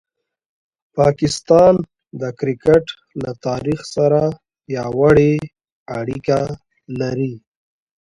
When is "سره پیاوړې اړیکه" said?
3.95-6.39